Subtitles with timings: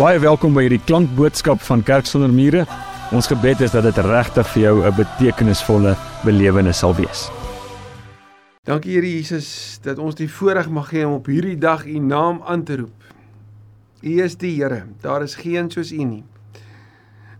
[0.00, 2.62] Baie welkom by hierdie klankboodskap van Kerk sonder mure.
[3.12, 5.92] Ons gebed is dat dit regtig vir jou 'n betekenisvolle
[6.24, 7.28] belewenis sal wees.
[8.64, 12.40] Dankie Here Jesus dat ons die voorreg mag hê om op hierdie dag U naam
[12.46, 12.96] aan te roep.
[14.00, 14.86] U is die Here.
[15.02, 16.24] Daar is geen soos U nie.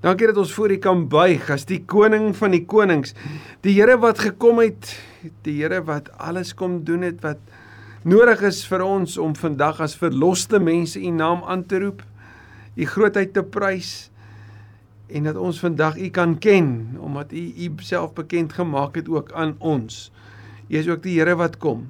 [0.03, 3.15] Dankie dat ons voor U kan buig as die koning van die konings,
[3.63, 5.01] die Here wat gekom het,
[5.43, 7.39] die Here wat alles kom doen het wat
[8.05, 12.03] nodig is vir ons om vandag as verloste mense U naam aan te roep,
[12.75, 14.11] U grootheid te prys
[15.11, 19.33] en dat ons vandag U kan ken omdat U U self bekend gemaak het ook
[19.33, 20.11] aan ons.
[20.69, 21.89] U is ook die Here wat kom.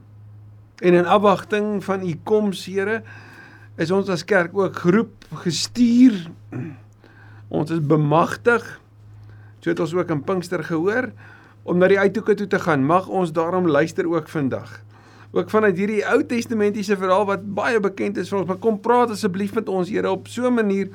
[0.80, 3.03] En in afwagting van u koms, Here,
[3.77, 6.16] is ons as kerk ook geroep, gestuur.
[7.48, 8.65] Ons is bemagtig.
[9.61, 11.11] So het ons ook in Pinkster gehoor
[11.69, 12.87] om na die uithoeke toe te gaan.
[12.87, 14.81] Mag ons daarom luister ook vandag.
[15.30, 19.12] Ook vanuit hierdie Ou Testamentiese verhaal wat baie bekend is vir ons, maar kom praat
[19.14, 20.89] asseblief met ons, Here, op so 'n manier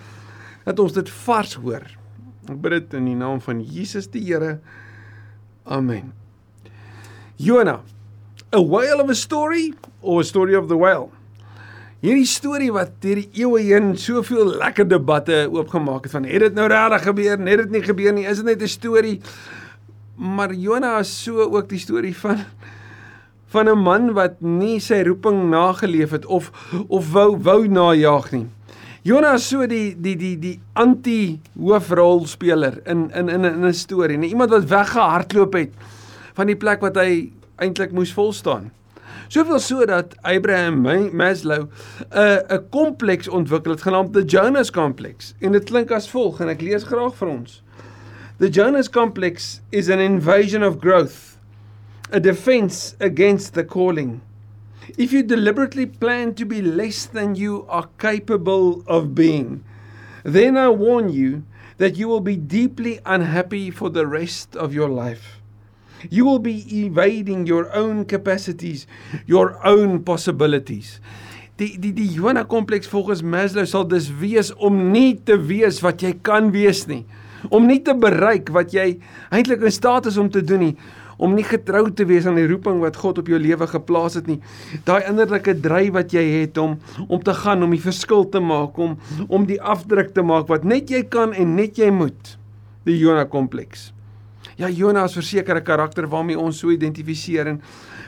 [0.65, 1.83] dat ons dit vars hoor.
[2.49, 4.59] Ek bid dit in die naam van Jesus die Here.
[5.63, 6.13] Amen.
[7.37, 7.81] Jonah,
[8.53, 11.09] a whale of a story or a story of the whale?
[12.05, 16.53] Hierdie storie wat deur die eeue heen soveel lekker debatte oopgemaak het van het dit
[16.53, 19.21] nou regtig gebeur, het dit nie gebeur nie, is dit net 'n storie?
[20.15, 22.45] Maar Jonah is so ook die storie van
[23.47, 26.51] van 'n man wat nie sy roeping nageleef het of
[26.87, 28.47] of wou wou najag nie.
[29.05, 34.29] Jonah is so die die die die anti hoofrolspeler in in in 'n storie, nie
[34.29, 35.71] iemand wat weggehardloop het
[36.33, 38.71] van die plek wat hy eintlik moes vol staan.
[39.27, 40.81] Soveel so dat Abraham
[41.13, 46.09] Maslow 'n uh, 'n kompleks ontwikkel het genaamd the Jonas complex en dit klink as
[46.09, 47.61] volg en ek lees graag vir ons.
[48.37, 51.34] The Jonas complex is an invasion of growth,
[52.11, 54.21] a defense against the calling.
[54.97, 59.63] If you deliberately plan to be less than you are capable of being,
[60.23, 61.43] then I warn you
[61.77, 65.41] that you will be deeply unhappy for the rest of your life.
[66.09, 68.85] You will be evading your own capacities,
[69.25, 70.99] your own possibilities.
[71.57, 76.03] Die die die Jonah kompleks volgens Maslow sal dus wees om nie te wees wat
[76.03, 77.05] jy kan wees nie.
[77.47, 78.97] Om nie te bereik wat jy
[79.31, 80.75] eintlik in staat is om te doen nie.
[81.17, 84.27] Om nie getrou te wees aan die roeping wat God op jou lewe geplaas het
[84.27, 84.39] nie.
[84.83, 86.77] Daai innerlike dryf wat jy het om
[87.07, 90.63] om te gaan, om die verskil te maak, om om die afdruk te maak wat
[90.63, 92.37] net jy kan en net jy moet.
[92.85, 93.91] Die Jonah kompleks.
[94.55, 97.61] Ja, Jonas verseker 'n karakter waarmee ons so identifiseer en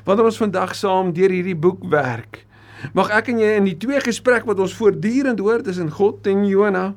[0.06, 2.45] wanneer ons vandag saam deur hierdie boek werk,
[2.94, 6.45] mag ek en jy in die twee gesprek wat ons voortdurend hoor tussen God en
[6.45, 6.95] Jona,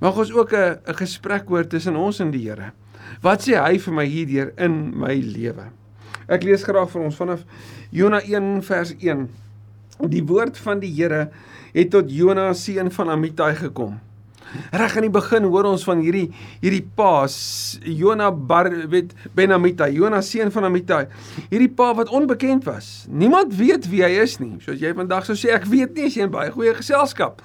[0.00, 2.72] mag ons ook 'n 'n gesprek hoor tussen ons en die Here.
[3.22, 5.70] Wat sê hy vir my hierdeur in my lewe?
[6.28, 7.44] Ek lees graag vir ons vanaf
[7.90, 9.28] Jona 1 vers 1.
[10.08, 11.30] Die woord van die Here
[11.72, 14.00] het tot Jona seun van Amittai gekom.
[14.70, 16.28] Reg aan die begin hoor ons van hierdie
[16.62, 17.26] hierdie pa
[17.84, 21.04] Jona Bar weet Benamita, Jona seun van Amitai.
[21.50, 23.06] Hierdie pa wat onbekend was.
[23.08, 24.56] Niemand weet wie hy is nie.
[24.64, 27.42] Soos jy vandag sou sê ek weet nie, is hy in baie goeie geselskap.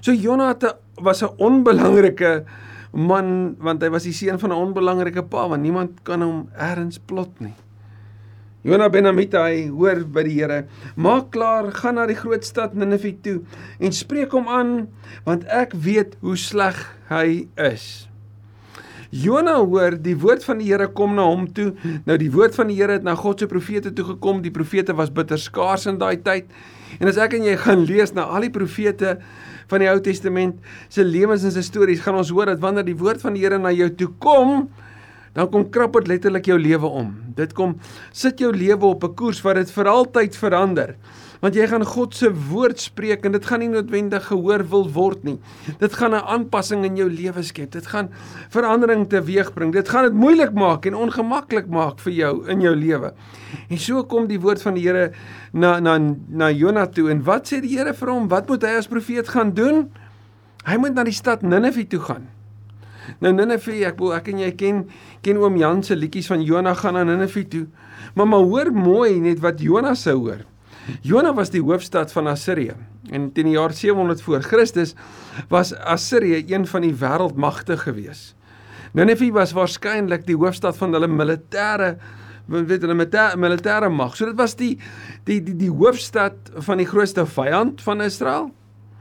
[0.00, 0.52] So Jona
[1.00, 2.44] was 'n onbelangrike
[2.92, 6.98] man want hy was die seun van 'n onbelangrike pa want niemand kan hom eers
[6.98, 7.54] plot nie.
[8.62, 10.66] Jona ben Amittai hoor by die Here,
[10.96, 13.40] maak klaar, gaan na die groot stad Ninive toe
[13.78, 14.88] en spreek hom aan
[15.24, 16.76] want ek weet hoe sleg
[17.08, 18.08] hy is.
[19.08, 21.70] Jona hoor die woord van die Here kom na hom toe.
[22.04, 24.42] Nou die woord van die Here het na God se profete toe gekom.
[24.44, 26.50] Die profete was bitter skaars in daai tyd.
[27.00, 29.16] En as ek en jy gaan lees na al die profete
[29.68, 30.58] van die Ou Testament
[30.88, 33.58] se lewens en se stories, gaan ons hoor dat wanneer die woord van die Here
[33.58, 34.68] na jou toe kom,
[35.36, 37.12] dan kom krap dit letterlik jou lewe om.
[37.36, 37.76] Dit kom
[38.12, 40.96] sit jou lewe op 'n koers wat dit vir altyd verander.
[41.40, 45.22] Want jy gaan God se woord spreek en dit gaan nie noodwendig gehoor wil word
[45.24, 45.38] nie.
[45.78, 47.70] Dit gaan 'n aanpassing in jou lewe skep.
[47.70, 48.10] Dit gaan
[48.50, 49.72] verandering teweegbring.
[49.72, 53.12] Dit gaan dit moeilik maak en ongemaklik maak vir jou in jou lewe.
[53.70, 55.12] En so kom die woord van die Here
[55.52, 55.98] na na
[56.28, 58.28] na Jona toe en wat sê die Here vir hom?
[58.28, 59.90] Wat moet hy as profeet gaan doen?
[60.64, 62.28] Hy moet na die stad Ninive toe gaan.
[63.20, 64.84] Nou Ninive, ek wil ek en jy ken
[65.24, 67.66] ken oom Jan se liedjies van Jonah gaan na Ninive toe.
[68.14, 70.44] Maar maar hoor mooi net wat Jonah se hoor.
[71.02, 72.74] Jonah was die hoofstad van Assirië
[73.12, 74.94] en teen die jaar 700 voor Christus
[75.48, 78.34] was Assirië een van die wêreldmagte gewees.
[78.96, 81.96] Ninive was waarskynlik die hoofstad van hulle militêre
[82.48, 82.96] weet hulle
[83.36, 84.14] militêre mag.
[84.16, 84.78] So dit was die
[85.28, 88.48] die die die hoofstad van die grootste vyand van Israel.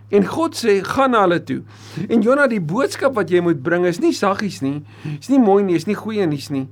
[0.08, 1.62] En God sê gaan na hulle toe.
[2.08, 4.80] En Jona die boodskap wat jy moet bring is nie saggies nie.
[5.18, 6.68] Is nie mooi nie, is nie goeie nuus nie.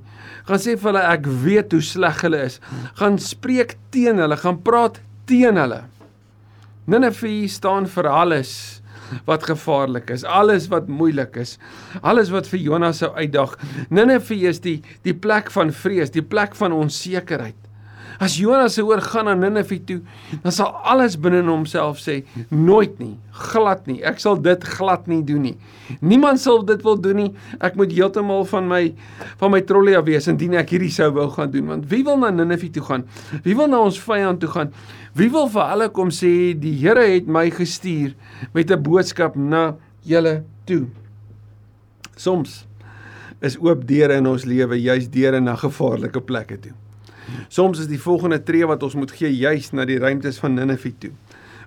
[0.48, 2.56] Gaan sê vir hulle ek weet hoe sleg hulle is.
[2.96, 5.82] Gaan spreek teen hulle, gaan praat teen hulle.
[6.88, 8.80] Ninive staan vir alles
[9.26, 11.56] wat gevaarlik is, alles wat moeilik is,
[12.02, 13.54] alles wat vir Jonas sou uitdag.
[13.90, 17.65] Ninive is die die plek van vrees, die plek van onsekerheid.
[18.18, 20.00] As Jonas se hoor gaan na Ninive toe,
[20.42, 23.14] dan sal alles binne in homself sê, nooit nie,
[23.52, 23.98] glad nie.
[24.06, 25.54] Ek sal dit glad nie doen nie.
[26.00, 27.28] Niemand sal dit wil doen nie.
[27.60, 28.82] Ek moet heeltemal van my
[29.40, 32.20] van my trolley af wees indien ek hierdie sou wou gaan doen, want wie wil
[32.22, 33.04] na Ninive toe gaan?
[33.44, 34.72] Wie wil na ons vyand toe gaan?
[35.16, 38.14] Wie wil vir hulle kom sê die Here het my gestuur
[38.54, 40.86] met 'n boodskap na julle toe?
[42.16, 42.64] Soms
[43.44, 46.72] is oop deure in ons lewe juis deure na gevaarlike plekke toe.
[47.48, 50.92] Soms is die volgende tree wat ons moet gee juis na die ruimtes van Ninive
[50.98, 51.12] toe.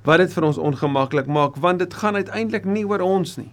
[0.05, 3.51] Wat dit vir ons ongemaklik maak want dit gaan uiteindelik nie oor ons nie.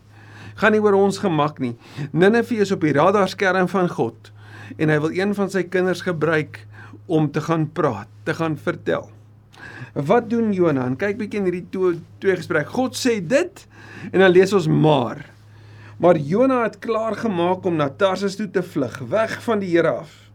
[0.57, 1.75] Gaan nie oor ons gemak nie.
[2.13, 4.33] Ninive is op die radarskerm van God
[4.77, 6.65] en hy wil een van sy kinders gebruik
[7.07, 9.11] om te gaan praat, te gaan vertel.
[9.95, 10.91] Wat doen Jonah?
[10.99, 12.69] Kyk bietjie in hierdie twee, twee gesprek.
[12.75, 13.63] God sê dit
[14.11, 15.23] en dan lees ons maar.
[16.03, 19.95] Maar Jonah het klaar gemaak om na Tarsus toe te vlug, weg van die Here
[20.03, 20.26] af.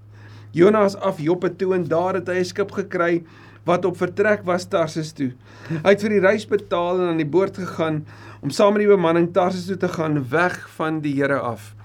[0.51, 3.24] Jonas af Joppe toe en daar het hy 'n skip gekry
[3.63, 5.31] wat op vertrek was Tarsus toe.
[5.69, 8.06] Hy het vir die reis betaal en aan die boord gegaan
[8.42, 11.75] om saam met die bemanning Tarsus toe te gaan weg van die Here af.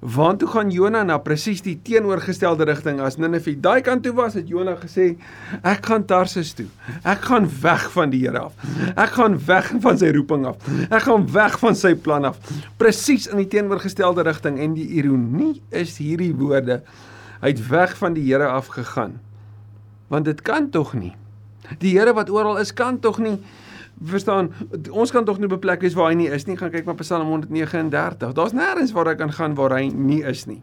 [0.00, 3.52] Waar toe gaan Jona na presies die teenoorgestelde rigting as Ninive.
[3.60, 5.18] Daai kant toe was het Jona gesê
[5.62, 6.66] ek gaan Tarsus toe.
[7.04, 8.54] Ek gaan weg van die Here af.
[8.96, 10.56] Ek gaan weg van sy roeping af.
[10.88, 12.40] Ek gaan weg van sy plan af.
[12.78, 16.80] Presies in die teenoorgestelde rigting en die ironie is hierdie woorde
[17.40, 19.20] Hy het weg van die Here af gegaan.
[20.08, 21.14] Want dit kan tog nie.
[21.78, 23.38] Die Here wat oral is kan tog nie
[24.00, 24.48] verstaan
[24.90, 26.56] ons kan tog nie beplek wees waar hy nie is nie.
[26.56, 28.34] Gaan kyk maar Psalm 139.
[28.36, 30.62] Daar's nêrens waar hy kan gaan waar hy nie is nie.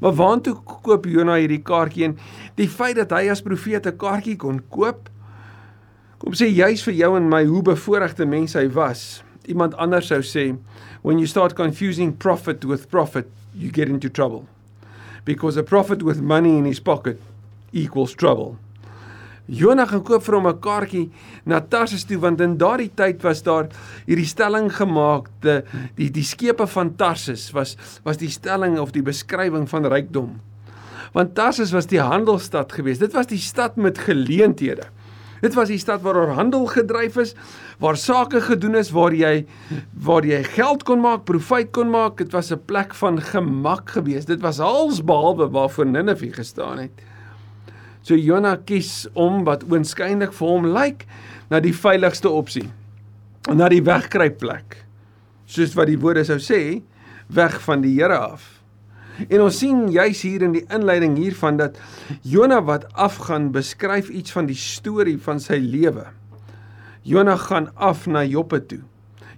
[0.00, 2.18] Maar waantoe koop Jona hierdie kaartjie en
[2.60, 5.08] die feit dat hy as profeet 'n kaartjie kon koop
[6.18, 9.22] kom sê juis vir jou en my hoe bevoordeelde mens hy was.
[9.46, 10.56] Iemand anders sou sê
[11.02, 14.44] when you start confusing prophet with prophet you get into trouble
[15.28, 17.20] because a prophet with money in his pocket
[17.70, 18.56] equals trouble.
[19.48, 21.10] Jonah gaan koop vir hom 'n kaartjie
[21.44, 23.68] na Tarsus toe want in daardie tyd was daar
[24.06, 25.60] hierdie stelling gemaak die
[25.96, 30.40] die die skepe van Tarsus was was die stelling of die beskrywing van rykdom.
[31.12, 33.00] Want Tarsus was die handelsstad geweest.
[33.00, 34.88] Dit was die stad met geleenthede.
[35.40, 37.34] Dit was die stad waar oor handel gedryf is,
[37.78, 39.46] waar sake gedoen is, waar jy
[40.04, 42.18] waar jy geld kon maak, profijt kon maak.
[42.18, 44.26] Dit was 'n plek van gemak geweest.
[44.26, 46.90] Dit was alsbehalwe waarvoor Ninive gestaan het.
[48.02, 51.06] So Jona kies om wat oënskynlik vir hom lyk
[51.50, 52.70] na die veiligste opsie.
[53.54, 54.84] Na die wegkruipplek.
[55.46, 56.82] Soos wat die woorde sou sê,
[57.28, 58.58] weg van die Here af.
[59.28, 61.78] En ons sien juis hier in die inleiding hiervan dat
[62.22, 66.06] Jona wat afgaan beskryf iets van die storie van sy lewe.
[67.08, 68.82] Jona gaan af na Joppe toe.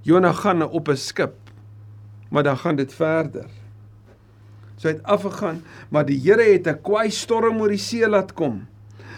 [0.03, 1.35] Jona gaan op 'n skip.
[2.29, 3.47] Maar dan gaan dit verder.
[4.77, 8.33] So hy het afgegaan, maar die Here het 'n kwaai storm oor die see laat
[8.33, 8.67] kom.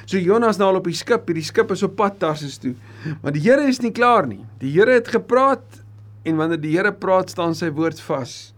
[0.04, 2.74] So Jonas nou al op die skip, hierdie skip is op pad Tarsus toe.
[3.22, 4.44] Maar die Here is nie klaar nie.
[4.58, 5.82] Die Here het gepraat
[6.22, 8.54] en wanneer die Here praat, staan sy woord vas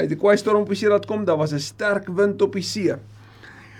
[0.00, 2.52] uit die kwaai storm op die see laat kom, daar was 'n sterk wind op
[2.52, 2.94] die see.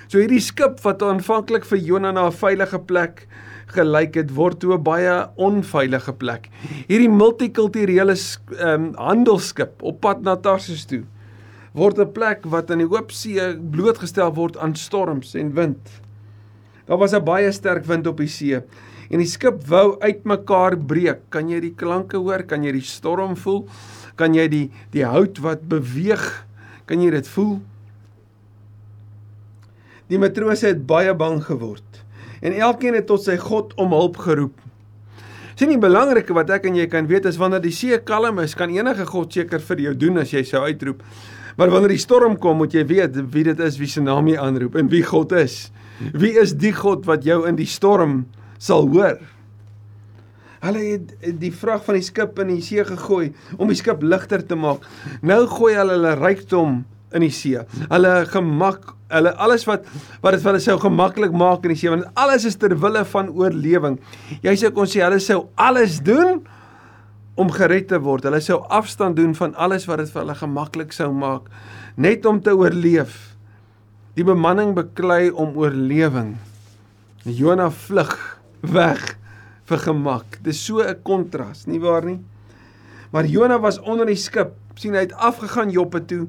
[0.09, 3.27] So hierdie skip wat aanvanklik vir Jonah na 'n veilige plek
[3.73, 6.51] gelyk het, word toe 'n baie onveilige plek.
[6.89, 8.17] Hierdie multikulturele
[8.59, 11.05] um, handelsskip op pad na Tarsus toe
[11.73, 16.01] word 'n plek wat in die oop see blootgestel word aan storms en wind.
[16.87, 18.63] Daar was 'n baie sterk wind op die see
[19.11, 21.31] en die skip wou uitmekaar breek.
[21.31, 22.43] Kan jy die klanke hoor?
[22.43, 23.69] Kan jy die storm voel?
[24.17, 26.47] Kan jy die die hout wat beweeg,
[26.87, 27.61] kan jy dit voel?
[30.09, 31.90] Die matrose het baie bang geword
[32.41, 34.57] en elkeen het tot sy God om hulp geroep.
[35.61, 38.57] Sien die belangrike wat ek en jy kan weet is wanneer die see kalm is,
[38.57, 41.03] kan enige God seker vir jou doen as jy sou uitroep.
[41.61, 44.39] Maar wanneer die storm kom, moet jy weet wie dit is wie se naam jy
[44.41, 45.67] aanroep en wie God is.
[46.17, 48.23] Wie is die God wat jou in die storm
[48.57, 49.19] sal hoor?
[50.61, 54.41] Hulle het die vrag van die skip in die see gegooi om die skip ligter
[54.41, 54.87] te maak.
[55.21, 56.81] Nou gooi hulle hulle rykdom
[57.17, 57.61] in die see.
[57.91, 59.87] Hulle gemak, hulle alles wat
[60.23, 63.05] wat dit vir hulle sou gemaklik maak in die see, want alles is ter wille
[63.13, 63.99] van oorlewing.
[64.47, 66.41] Jy sê kon sê hulle sou alles doen
[67.41, 68.29] om gered te word.
[68.29, 71.51] Hulle sou afstand doen van alles wat dit vir hulle gemaklik sou maak
[72.01, 73.35] net om te oorleef.
[74.17, 76.37] Die bemanning beklei om oorlewing.
[77.25, 78.15] Jonah vlug
[78.61, 79.17] weg
[79.71, 80.39] vir gemak.
[80.43, 82.21] Dis so 'n kontras, nie waar nie?
[83.11, 86.29] Maar Jona was onder die skip, sien hy het afgegaan Joppe toe,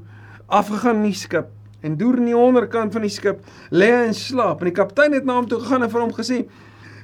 [0.52, 1.50] afgegaan in die skip
[1.82, 3.42] en deur in die onderkant van die skip
[3.74, 6.14] lê hy in slaap en die kaptein het na hom toe gegaan en vir hom
[6.14, 6.44] gesê: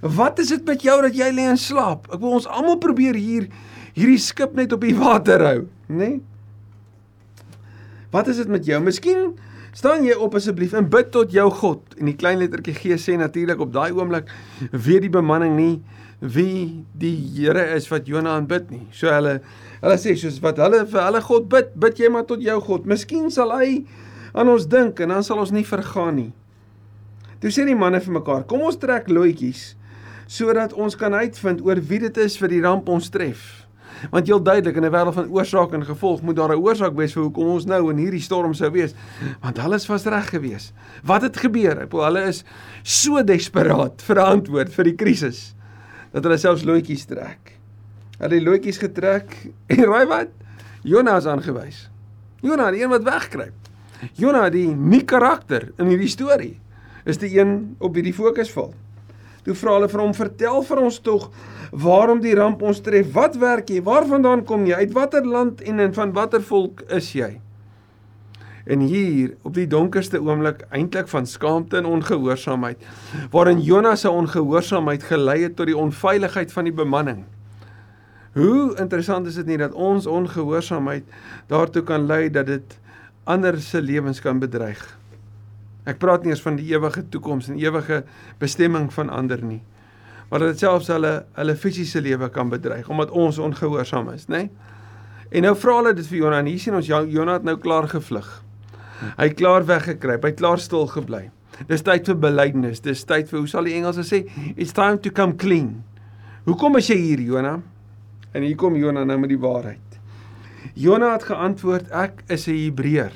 [0.02, 2.06] Wat is dit met jou dat jy lê en slaap?
[2.14, 3.48] Ek wil ons almal probeer hier
[3.98, 5.98] hierdie skip net op die water hou, nê?
[5.98, 6.18] Nee?
[8.14, 8.80] Wat is dit met jou?
[8.84, 9.34] Miskien
[9.76, 11.82] staan jy op asseblief en bid tot jou God.
[12.00, 14.30] En die klein lettertjie G sê natuurlik op daai oomblik
[14.72, 15.74] weet die bemanning nie
[16.20, 18.88] wie die Here is wat Jona aanbid nie.
[18.96, 19.42] So hulle
[19.82, 22.86] hulle sê soos wat hulle vir hulle God bid, bid jy maar tot jou God.
[22.86, 23.86] Miskien sal hy
[24.34, 26.32] aan ons dink en dan sal ons nie vergaan nie.
[27.42, 29.76] Toe sê die manne vir mekaar: "Kom ons trek loetjies
[30.28, 33.68] sodat ons kan uitvind oor wie dit is vir die ramp ons tref."
[34.12, 37.14] Want heel duidelik in 'n wêreld van oorsaak en gevolg moet daar 'n oorsaak wees
[37.14, 38.94] vir hoekom ons nou in hierdie storm sou wees.
[39.42, 40.74] Want hulle is vas reg gewees.
[41.04, 41.82] Wat het gebeur?
[41.82, 42.44] Ek bedoel hulle is
[42.84, 45.56] so desperaat vir 'n antwoord vir die krisis
[46.12, 47.57] dat hulle selfs loetjies trek.
[48.18, 49.36] Hulle het loetjies getrek
[49.74, 50.34] en raai wat?
[50.88, 51.88] Jonas aangewys.
[52.42, 53.54] Jonas, die een wat wegkruip.
[54.18, 56.56] Jonas, die nie karakter in hierdie storie,
[57.06, 58.74] is die een op wie die fokus val.
[59.48, 61.30] Toe vra hulle vir hom: "Vertel vir ons tog
[61.72, 63.14] waarom die ramp ons tref.
[63.14, 63.82] Wat werk jy?
[63.84, 64.76] Waarvandaan kom jy?
[64.76, 67.40] Uit watter land en in van watter volk is jy?"
[68.68, 72.78] En hier op die donkerste oomblik eintlik van skaamte en ongehoorsaamheid,
[73.32, 77.24] waarin Jonas se ongehoorsaamheid gelei het tot die onveiligheid van die bemanning.
[78.38, 81.08] Hoe interessant is dit nie dat ons ongehoorsaamheid
[81.50, 82.76] daartoe kan lei dat dit
[83.26, 84.82] ander se lewens kan bedreig.
[85.88, 88.04] Ek praat nie eers van die ewige toekoms en ewige
[88.42, 89.62] bestemming van ander nie.
[90.30, 94.46] Maar dat dit selfs hulle hulle fisiese lewe kan bedreig omdat ons ongehoorsaam is, nê?
[94.48, 94.76] Nee?
[95.32, 97.88] En nou vra hulle dit vir Jonah en hier sien ons Jonah het nou klaar
[97.92, 98.28] gevlug.
[99.18, 101.26] Hy het klaar weggekruip, hy het klaar stil gebly.
[101.68, 104.22] Dis tyd vir belydenis, dis tyd vir hoe sal die Engelse sê,
[104.56, 105.82] it's time to come clean.
[106.46, 107.58] Hoekom is jy hier, Jonah?
[108.38, 109.96] En hier kom Jonah nou met die waarheid.
[110.78, 113.14] Jonah het geantwoord, ek is 'n Hebreër.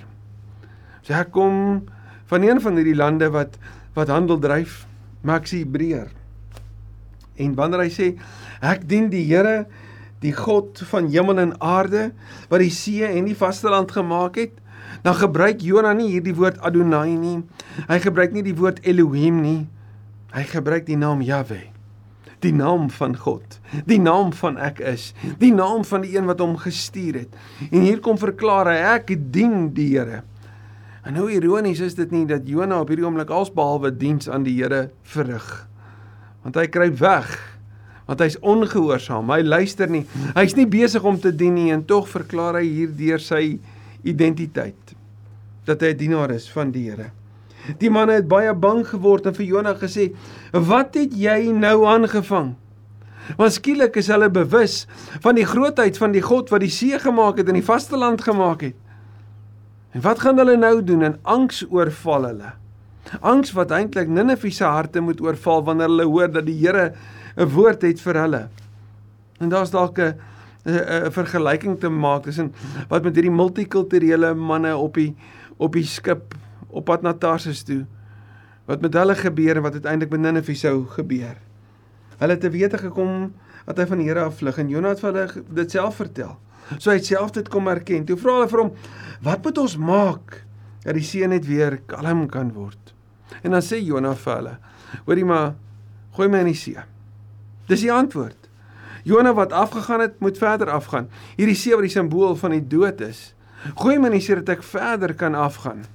[1.01, 1.85] So ek kom
[2.25, 3.57] van een van hierdie lande wat
[3.93, 4.87] wat handel dryf,
[5.21, 6.09] maar ek's 'n Hebreër.
[7.37, 8.17] En wanneer hy sê
[8.61, 9.67] ek dien die Here,
[10.19, 12.11] die God van hemel en aarde
[12.49, 14.53] wat die see en die vasteland gemaak het,
[15.03, 17.43] dan gebruik Jonah nie hierdie woord Adonai nie.
[17.87, 19.67] Hy gebruik nie die woord Elohim nie.
[20.33, 21.70] Hy gebruik die naam Jahwe.
[22.41, 26.39] Die naam van God, die naam van ek is, die naam van die een wat
[26.41, 27.35] hom gestuur het.
[27.69, 30.23] En hier kom verklaar hy ek dien die Here.
[31.05, 34.55] En nou ironies is dit nie dat Jonah op hierdie oomblik alsbehalwe diens aan die
[34.57, 35.47] Here verrig.
[36.41, 37.29] Want hy kruip weg.
[38.09, 39.29] Want hy's ongehoorsaam.
[39.29, 40.03] Hy luister nie.
[40.33, 43.43] Hy's nie besig om te dien nie en tog verklaar hy hierdeur sy
[44.01, 44.97] identiteit
[45.65, 47.11] dat hy 'n dienaar is van die Here.
[47.77, 50.11] Die manne het baie bang geword en vir Jonah gesê:
[50.51, 52.55] "Wat het jy nou aangevang?"
[53.37, 54.87] Want skielik is hulle bewus
[55.21, 58.61] van die grootheid van die God wat die see gemaak het en die vasteland gemaak
[58.61, 58.75] het.
[59.91, 61.03] En wat gaan hulle nou doen?
[61.03, 62.51] En angs oorval hulle.
[63.19, 66.93] Angs wat eintlik Ninive se harte moet oorval wanneer hulle hoor dat die Here
[67.37, 68.47] 'n woord het vir hulle.
[69.39, 70.15] En daar's dalk 'n
[70.65, 72.53] 'n vergelyking te maak tussen
[72.89, 75.15] wat met hierdie multikulturele manne op die
[75.57, 76.33] op die skip
[76.71, 77.85] op pad na Tarsus toe
[78.69, 81.35] wat met hulle gebeur en wat uiteindelik met Ninive sou gebeur.
[82.21, 83.33] Hulle het te wete gekom
[83.65, 86.37] dat hy van die Here afvlug en Jonah het vir hulle dit self vertel.
[86.77, 88.05] So hy het self dit kom erken.
[88.07, 88.71] Toe vra hulle vir hom:
[89.25, 90.43] "Wat moet ons maak
[90.85, 92.93] dat die see net weer kalm kan word?"
[93.43, 94.57] En dan sê Jonah vir hulle:
[95.05, 95.55] "Hoorie maar,
[96.15, 96.77] gooi my in die see."
[97.67, 98.49] Dis die antwoord.
[99.03, 101.09] Jonah wat afgegaan het, moet verder afgaan.
[101.37, 103.33] Hierdie see wat die simbool van die dood is.
[103.75, 105.85] Gooi my in die see dat ek verder kan afgaan.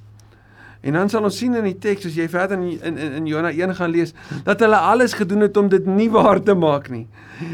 [0.80, 3.50] En dan sal ons sien in die teks as jy verder in in in Jona
[3.50, 4.12] 1 gaan lees
[4.44, 7.06] dat hulle alles gedoen het om dit nie waar te maak nie.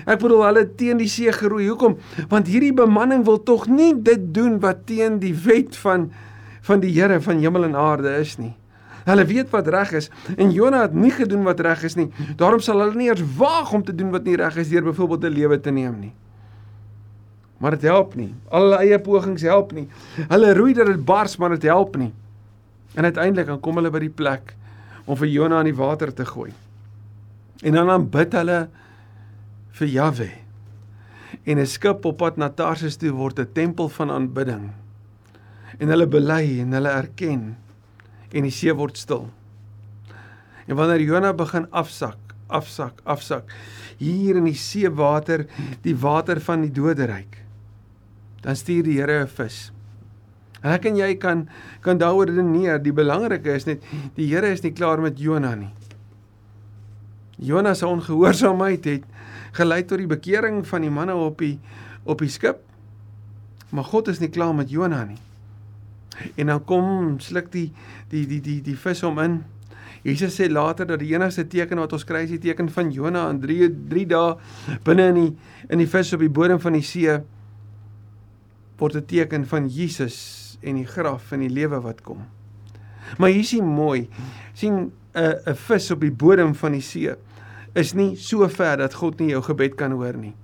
[0.07, 1.69] Ek bedoel hulle teen die see geroei.
[1.69, 1.99] Hoekom?
[2.29, 6.11] Want hierdie bemanning wil tog nie dit doen wat teen die wet van
[6.63, 8.53] van die Here van hemel en aarde is nie.
[9.05, 12.11] Hulle weet wat reg is en Jona het nie gedoen wat reg is nie.
[12.39, 15.25] Daarom sal hulle nie eers waag om te doen wat nie reg is deur byvoorbeeld
[15.25, 16.13] 'n lewe te neem nie.
[17.59, 18.35] Maar dit help nie.
[18.51, 19.89] Al hulle eie pogings help nie.
[20.29, 22.13] Hulle roei dat dit bars, maar dit help nie.
[22.95, 24.55] En uiteindelik dan kom hulle by die plek
[25.05, 26.53] om vir Jona in die water te gooi.
[27.63, 28.69] En dan dan bid hulle
[29.79, 30.31] vir Jahwe.
[31.45, 34.73] En 'n skip op pad na Tarsus toe word 'n tempel van aanbidding.
[35.79, 37.57] En hulle bely en hulle erken
[38.33, 39.31] en die see word stil.
[40.67, 43.51] En wanneer Jona begin afsak, afsak, afsak
[44.03, 45.47] hier in die seewater,
[45.85, 47.39] die water van die doderyk,
[48.43, 49.73] dan stuur die Here 'n vis.
[50.63, 51.47] En ek en jy kan
[51.83, 52.79] kan daaroor redeneer.
[52.83, 53.83] Die belangrike is net
[54.17, 55.73] die Here is nie klaar met Jona nie.
[57.43, 59.09] Jona se ongehoorsaamheid het
[59.59, 61.59] gelei tot die bekering van die manne op die
[62.05, 62.63] op die skip.
[63.71, 65.19] Maar God is nie klaar met Jona nie.
[66.37, 67.73] En dan kom sluk die
[68.13, 69.43] die die die die vis hom in
[70.03, 73.29] Jesus sê later dat die enigste teken wat ons kry is die teken van Jona
[73.31, 75.29] in 3 3 dae binne in die
[75.71, 77.21] in die vis op die bodem van die see
[78.79, 82.23] word 'n teken van Jesus en die graf en die lewe wat kom.
[83.19, 84.09] Maar hier sien mooi,
[84.55, 87.15] sien 'n 'n vis op die bodem van die see
[87.75, 90.35] is nie so ver dat God nie jou gebed kan hoor nie.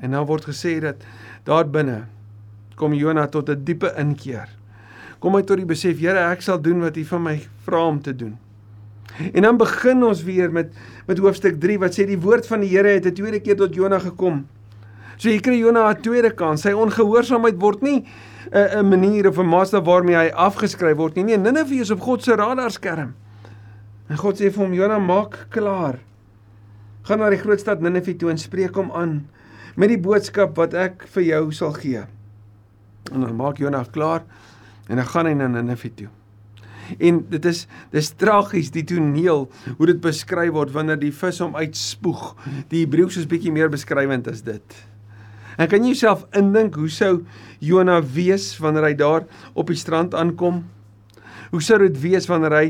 [0.00, 0.96] En dan word gesê dat
[1.44, 2.04] daar binne
[2.74, 4.48] kom Jona tot 'n diepe inkeer.
[5.18, 8.02] Kom hy tot die besef, Here, ek sal doen wat U van my vra om
[8.02, 8.38] te doen.
[9.32, 10.72] En dan begin ons weer met
[11.06, 13.74] met hoofstuk 3 wat sê die woord van die Here het 'n tweede keer tot
[13.74, 14.46] Jona gekom.
[15.16, 16.62] So hier kry Jona 'n tweede kans.
[16.62, 18.04] Sy ongehoorsaamheid word nie
[18.52, 21.24] 'n 'n manier of 'n master waarmee hy afgeskryf word nie.
[21.24, 23.14] Nee, Ninive is op God se radarskerm.
[24.08, 25.98] En God sê vir hom, Jona, maak klaar.
[27.02, 29.28] Gaan na die groot stad Ninive toe en spreek hom aan
[29.76, 32.04] met die boodskap wat ek vir jou sal gee.
[33.12, 34.22] En dan maak Jona klaar
[34.88, 36.08] en dan gaan hy na Ninive toe.
[36.98, 39.46] En dit is dis tragies die toneel
[39.76, 42.34] hoe dit beskryf word wanneer die vis hom uitspoeg.
[42.68, 44.84] Die Hebreëus is bietjie meer beskrywend as dit.
[45.58, 47.24] En kan jy jouself indink hoe sou
[47.62, 50.64] Jona wees wanneer hy daar op die strand aankom?
[51.52, 52.64] Hoe sou dit wees wanneer hy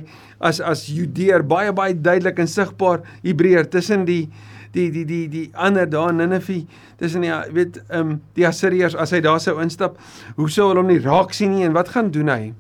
[0.45, 4.27] as as Judeer baie baie duidelik en sigbaar Hebreër tussen die
[4.75, 6.65] die die die die ander daar in Ninive
[6.99, 9.99] tussen die weet ehm um, die Assiriërs as hy daar sou instap,
[10.37, 12.53] hoe sou hulle hom nie raak sien nie en wat gaan doen hy?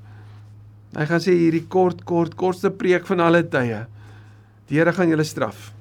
[0.94, 3.84] Hy gaan sê hierdie kort kort kortste preek van alle tye.
[4.70, 5.72] Die Here gaan julle straf.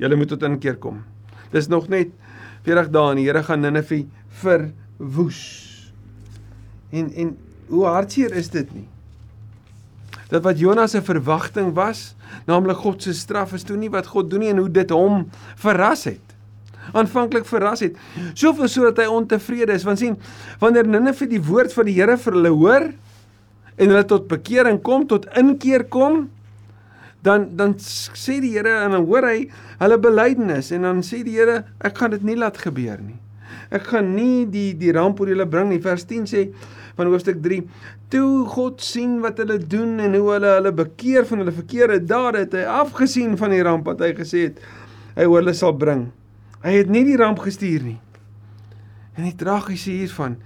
[0.00, 1.02] Julle moet tot inkeer kom.
[1.52, 2.10] Dis nog net
[2.66, 4.02] 40 dae en die Here gaan Ninive
[4.42, 5.40] verwoes.
[6.90, 7.32] En en
[7.70, 8.86] hoe hartseer is dit nie?
[10.30, 12.14] Dat wat Jonas se verwagting was,
[12.46, 15.28] naamlik God se straf is toe nie wat God doen nie en hoe dit hom
[15.62, 16.22] verras het.
[16.94, 17.98] Aanvanklik verras het.
[18.34, 20.18] Soveel sodat hy ontevrede is want sien
[20.62, 22.88] wanneer Ninive die woord van die Here vir hulle hoor
[23.76, 26.26] en hulle tot bekering kom, tot inkeer kom,
[27.26, 29.46] dan dan sê die Here en dan hoor hy
[29.80, 33.18] hulle belydenis en dan sê die Here ek gaan dit nie laat gebeur nie.
[33.74, 35.82] Ek gaan nie die die ramp oor julle bring nie.
[35.82, 36.46] Vers 10 sê
[36.96, 37.62] van hoofstuk 3:
[38.14, 42.46] Toe God sien wat hulle doen en hoe hulle hulle bekeer van hulle verkeerde dade,
[42.46, 44.60] het hy afgesien van die ramp wat hy gesê het
[45.16, 46.08] hy oor hulle sal bring.
[46.62, 48.00] Hy het nie die ramp gestuur nie.
[49.16, 50.36] En die tragiese hiervan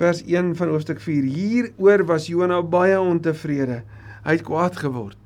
[0.00, 3.84] vers 1 van hoofstuk 4: Hieroor was Jona baie ontevrede.
[4.24, 5.23] Hy het kwaad geword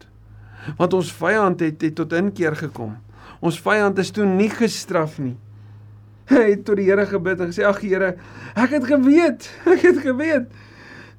[0.76, 2.96] want ons vyand het, het tot inkeer gekom.
[3.40, 5.36] Ons vyand is toe nie gestraf nie.
[6.28, 8.16] Hy het tot die Here gebid en gesê: "Ag Here,
[8.54, 10.48] ek het geweet, ek het geweet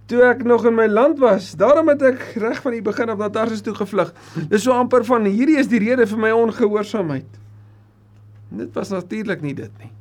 [0.09, 1.51] toe ek nog in my land was.
[1.53, 4.09] Daarom het ek reg van die begin af na Tarsus toe gevlug.
[4.49, 7.37] Dis so amper van hierdie is die rede vir my ongehoorsaamheid."
[8.49, 9.91] Dit was natuurlik nie dit nie.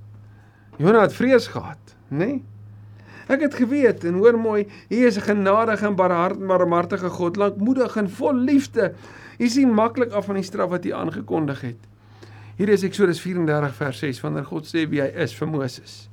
[0.79, 2.17] Jonah het vrees gehad, nê?
[2.17, 2.45] Nee?
[3.29, 8.11] Ek het geweet en hoor mooi, hier is 'n genadige en barmhartige God, lankmoedig en
[8.11, 8.95] vol liefde.
[9.39, 11.77] Jy sien maklik af van die straf wat hy aangekondig het.
[12.57, 16.09] Hier is Eksodus 34 vers 6 wanneer God sê wie hy is vir Moses.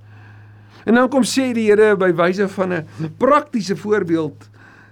[0.85, 2.85] En dan kom sê die Here by wyse van 'n
[3.17, 4.49] praktiese voorbeeld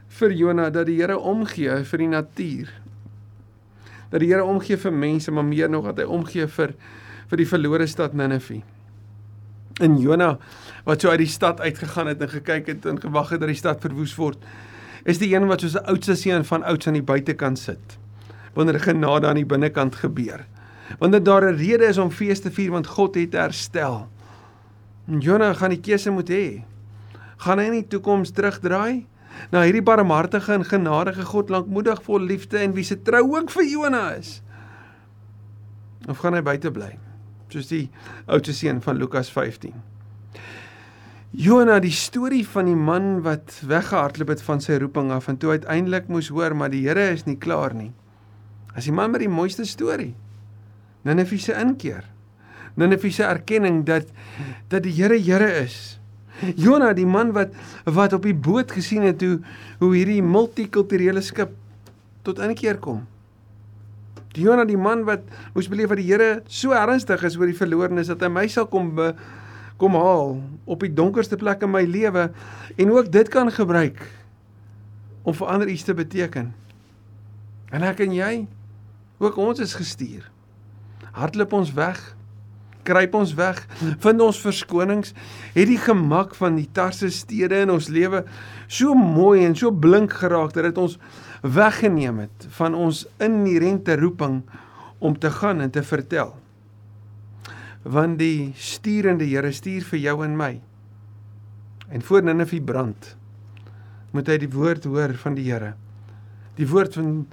[0.08, 2.70] vir Jona dat die Here omgee vir die natuur.
[4.10, 6.74] Dat die Here omgee vir mense, maar meer nog dat hy omgee vir
[7.28, 8.62] vir die verlore stad Ninive.
[9.82, 10.38] In Jona
[10.86, 13.58] wat so uit die stad uitgegaan het en gekyk het en gewag het dat die
[13.58, 14.38] stad verwoes word,
[15.04, 17.98] is die een wat soos 'n oudste seun van ouds aan die buitekant sit.
[18.54, 20.46] Wanneer genade aan die binnekant gebeur.
[21.00, 24.08] Wanneer daar 'n rede is om fees te vier want God het herstel.
[25.08, 26.64] En Jonah gaan die keuse moet hê.
[27.38, 29.06] Gaan hy in die toekoms terugdraai
[29.52, 33.66] na hierdie barmhartige en genadige God lankmoedig vol liefde en wie se trou ook vir
[33.66, 34.42] Jonah is?
[36.08, 37.00] Of gaan hy buite bly?
[37.54, 37.84] Soos die
[38.26, 39.74] oudste seun van Lukas 15.
[41.38, 45.52] Jona, die storie van die man wat weggehardloop het van sy roeping af en toe
[45.60, 47.92] uiteindelik moes hoor maar die Here is nie klaar nie.
[48.74, 50.16] As die man met die mooiste storie.
[51.06, 52.08] Ninive se inkeer.
[52.74, 54.10] Ninive se erkenning dat
[54.74, 56.00] dat die Here Here is.
[56.58, 57.54] Jona, die man wat
[57.86, 59.38] wat op die boot gesien het hoe
[59.78, 61.54] hoe hierdie multikulturele skip
[62.26, 63.04] tot inkeer kom.
[64.34, 67.58] Die Jona, die man wat moes beleef dat die Here so ernstig is oor die
[67.58, 69.12] verlorenes dat hy my sal kom be,
[69.82, 70.38] kom haal
[70.70, 72.30] op die donkerste plek in my lewe
[72.78, 74.02] en ook dit kan gebruik
[75.24, 76.52] om vir ander iets te beteken.
[77.74, 78.34] En ek en jy
[79.24, 80.28] ook ons is gestuur.
[81.14, 82.02] Hardloop ons weg.
[82.84, 83.62] Kruip ons weg.
[84.04, 85.14] Vind ons verskonings.
[85.56, 88.26] Het die gemak van die tarse stede in ons lewe
[88.68, 90.98] so mooi en so blink geraak dat dit ons
[91.44, 94.42] weggeneem het van ons inherente roeping
[95.04, 96.32] om te gaan en te vertel
[97.84, 100.54] want die stuurende Here stuur vir jou en my.
[101.92, 103.16] En voor Ninive brand,
[104.16, 105.74] moet hy die woord hoor van die Here.
[106.58, 107.26] Die woord van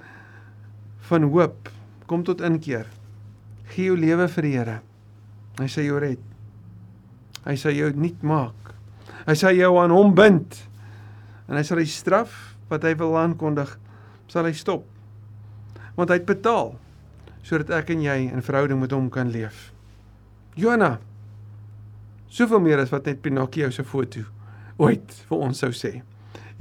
[1.11, 1.69] van hoop.
[2.07, 2.85] Kom tot inkeer.
[3.71, 4.77] Gee jou lewe vir die Here.
[5.59, 6.21] Hy sê jou red.
[7.45, 8.73] Hy sê jou nuut maak.
[9.25, 10.55] Hy sê jou aan hom bind.
[11.47, 13.73] En hy sal die straf wat hy wil aankondig,
[14.31, 14.85] sal hy stop.
[15.97, 16.75] Want hy het betaal
[17.41, 19.71] sodat ek en jy in verhouding met hom kan leef.
[20.59, 20.99] Jona.
[22.31, 24.23] Soveel meer as wat net Pinocchio se foto
[24.81, 25.97] ooit vir ons sou sê.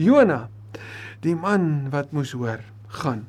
[0.01, 0.49] Jona,
[1.23, 2.65] die man wat moes hoor,
[3.01, 3.27] gaan.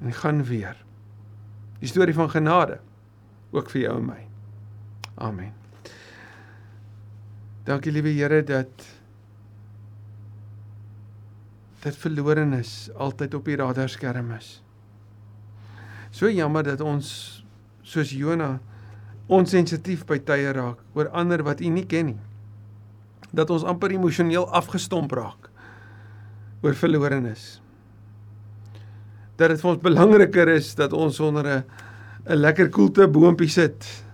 [0.00, 0.78] En gaan weer.
[1.82, 2.78] Die storie van genade
[3.54, 4.20] ook vir jou en my.
[5.18, 5.52] Amen.
[7.68, 8.86] Dankie liewe Here dat
[11.82, 14.62] dat verlorenes altyd op die radarskerm is.
[16.10, 17.10] So jammer dat ons
[17.82, 18.58] soos Jona
[19.28, 22.20] onsensitief by tye raak oor ander wat U nie ken nie.
[23.30, 25.50] Dat ons amper emosioneel afgestomp raak
[26.64, 27.60] oor verlorenes.
[29.38, 31.64] Dat dit vir ons belangriker is dat ons onder 'n
[32.26, 34.04] 'n lekker koelte boontjie sit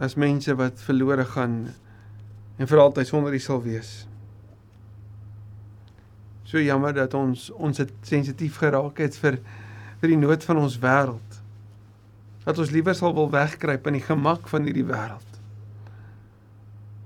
[0.00, 1.74] as mense wat verlore gaan
[2.58, 4.05] en vir altyd sonder U sal wees.
[6.46, 9.40] So jammer dat ons ons het sensitief geraak het vir
[10.00, 11.40] vir die nood van ons wêreld.
[12.44, 15.40] Dat ons liewer sal wil wegkruip in die gemak van hierdie wêreld.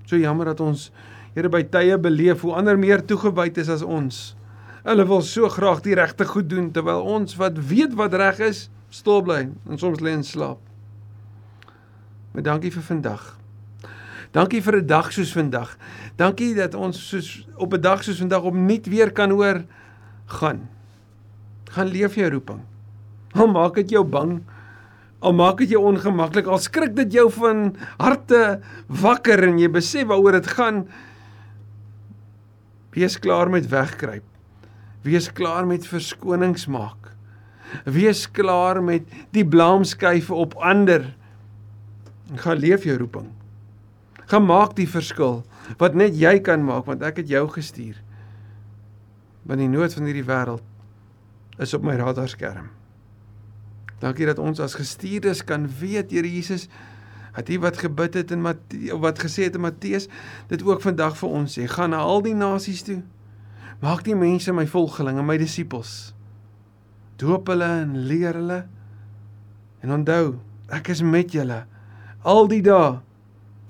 [0.05, 0.91] So jammer dat ons
[1.31, 4.33] Here by tye beleef hoe ander meer toegewyd is as ons.
[4.83, 8.65] Hulle wil so graag die regte goed doen terwyl ons wat weet wat reg is,
[8.91, 10.59] stil bly en soms lê en slaap.
[12.33, 13.40] Maar dankie vir vandag.
[14.31, 15.77] Dankie vir 'n dag soos vandag.
[16.15, 19.63] Dankie dat ons soos op 'n dag soos vandag opnuut weer kan hoor
[20.25, 20.69] gaan.
[21.71, 22.61] Gaan leef jou roeping.
[23.31, 24.43] Al maak dit jou bang,
[25.19, 30.07] al maak dit jou ongemaklik, al skrik dit jou van harte wakker en jy besef
[30.07, 30.87] waaroor dit gaan.
[32.91, 34.23] Wees klaar met wegkruip.
[35.01, 37.15] Wees klaar met verskonings maak.
[37.85, 41.15] Wees klaar met die blaamskyf op ander.
[42.35, 43.40] Gaan leef jou roeping.
[44.31, 45.41] Gaan maak die verskil
[45.79, 47.97] wat net jy kan maak want ek het jou gestuur.
[49.43, 52.71] Want die nood van hierdie wêreld is op my radarskerm.
[54.01, 56.69] Dankie dat ons as gestuurdes kan weet Here Jesus
[57.35, 58.41] het U wat gebid het en
[58.99, 60.07] wat gesê het in Matteus
[60.47, 62.99] dit ook vandag vir ons sê gaan na al die nasies toe
[63.83, 66.13] maak die mense my volgelinge my disippels
[67.21, 68.59] doop hulle en leer hulle
[69.81, 70.35] en onthou
[70.75, 71.63] ek is met julle
[72.27, 72.99] al die dae